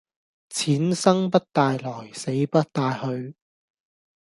[0.49, 3.35] 錢生不帶來死不帶去